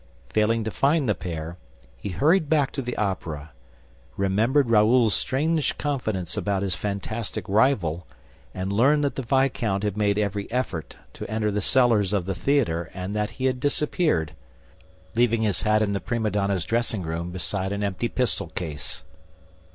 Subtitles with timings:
[0.29, 1.57] Failing to find the pair,
[1.95, 3.51] he hurried back to the Opera,
[4.17, 8.07] remembered Raoul's strange confidence about his fantastic rival
[8.51, 12.33] and learned that the viscount had made every effort to enter the cellars of the
[12.33, 14.33] theater and that he had disappeared,
[15.13, 19.03] leaving his hat in the prima donna's dressing room beside an empty pistol case.